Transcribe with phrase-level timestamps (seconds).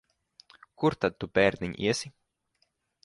[0.83, 2.11] Kur tad tu, bērniņ, iesi?